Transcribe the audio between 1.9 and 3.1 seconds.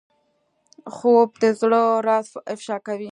راز افشا کوي